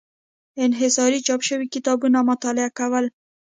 انحصاري 0.65 1.19
چاپ 1.27 1.41
شوي 1.47 1.65
کتابونه 1.75 2.19
مطالعه 2.29 2.69
کول. 2.79 3.05